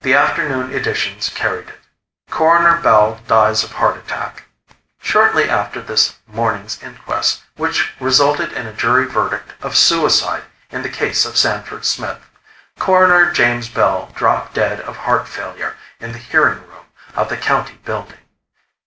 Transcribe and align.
The 0.00 0.14
afternoon 0.14 0.72
editions 0.72 1.28
carried 1.28 1.68
it: 1.68 1.78
CORONER 2.30 2.80
BELL 2.80 3.20
DIES 3.28 3.62
OF 3.62 3.72
HEART 3.72 3.98
ATTACK 3.98 4.44
Shortly 5.02 5.50
after 5.50 5.82
this 5.82 6.14
morning's 6.26 6.82
inquest, 6.82 7.42
which 7.56 7.92
resulted 8.00 8.54
in 8.54 8.66
a 8.66 8.72
jury 8.72 9.04
verdict 9.04 9.52
of 9.60 9.76
suicide 9.76 10.44
in 10.70 10.80
the 10.80 10.88
case 10.88 11.26
of 11.26 11.36
Sanford 11.36 11.84
Smith, 11.84 12.20
Coroner 12.78 13.30
James 13.32 13.68
Bell 13.68 14.10
dropped 14.14 14.54
dead 14.54 14.80
of 14.80 14.96
heart 14.96 15.28
failure 15.28 15.76
in 16.00 16.12
the 16.12 16.18
hearing 16.18 16.66
room 16.66 16.86
of 17.14 17.28
the 17.28 17.36
County 17.36 17.78
building. 17.84 18.20